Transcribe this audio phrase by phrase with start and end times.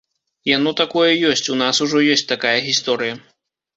[0.51, 3.13] Яно такое ёсць, у нас ужо ёсць такая гісторыя.